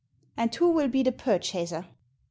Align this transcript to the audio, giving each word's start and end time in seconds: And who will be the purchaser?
And 0.35 0.55
who 0.55 0.71
will 0.71 0.87
be 0.87 1.03
the 1.03 1.11
purchaser? 1.11 1.85